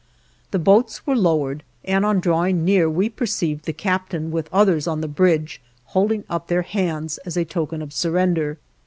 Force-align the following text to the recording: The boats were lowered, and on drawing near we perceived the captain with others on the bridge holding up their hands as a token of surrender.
The 0.49 0.57
boats 0.57 1.05
were 1.05 1.15
lowered, 1.15 1.61
and 1.85 2.03
on 2.03 2.19
drawing 2.21 2.65
near 2.65 2.89
we 2.89 3.07
perceived 3.07 3.65
the 3.65 3.71
captain 3.71 4.31
with 4.31 4.49
others 4.51 4.87
on 4.87 5.01
the 5.01 5.07
bridge 5.07 5.61
holding 5.93 6.23
up 6.27 6.47
their 6.47 6.63
hands 6.63 7.19
as 7.19 7.37
a 7.37 7.45
token 7.45 7.83
of 7.83 7.93
surrender. 7.93 8.57